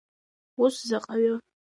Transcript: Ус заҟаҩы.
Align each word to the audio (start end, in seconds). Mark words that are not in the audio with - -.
Ус 0.63 0.75
заҟаҩы. 0.89 1.35